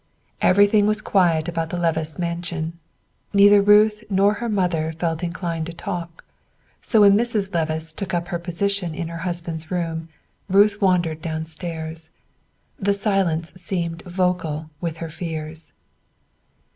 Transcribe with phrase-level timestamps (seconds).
[0.41, 2.73] Everything was quiet about the Levice mansion.
[3.33, 6.25] Neither Ruth nor her mother felt inclined to talk;
[6.81, 7.53] so when Mrs.
[7.53, 10.09] Levice took up her position in her husband's room,
[10.49, 12.09] Ruth wandered downstairs.
[12.79, 15.71] The silence seemed vocal with her fears.